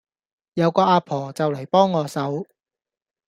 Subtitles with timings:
[0.55, 2.47] 有個阿婆就嚟幫我手